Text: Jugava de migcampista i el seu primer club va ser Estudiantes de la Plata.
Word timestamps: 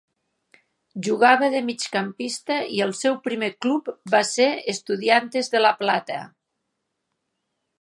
Jugava 1.07 1.49
de 1.55 1.59
migcampista 1.67 2.57
i 2.77 2.81
el 2.85 2.95
seu 3.01 3.17
primer 3.27 3.49
club 3.65 3.91
va 4.15 4.23
ser 4.31 4.49
Estudiantes 4.75 5.53
de 5.57 5.63
la 5.63 5.73
Plata. 5.83 6.19